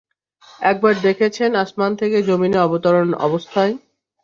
একবার 0.61 0.93
দেখেছেন 1.01 1.51
আসমান 1.55 1.91
থেকে 1.95 2.17
যমীনে 2.21 2.57
অবতরণরত 2.57 3.19
অবস্থায়। 3.21 3.73